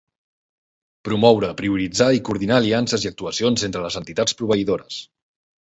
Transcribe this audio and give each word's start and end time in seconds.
Promoure, 1.09 1.49
prioritzar 1.59 2.09
i 2.17 2.23
coordinar 2.29 2.57
aliances 2.63 3.05
i 3.07 3.13
actuacions 3.13 3.69
entre 3.71 3.85
les 3.87 4.01
entitats 4.03 4.39
proveïdores. 4.41 4.99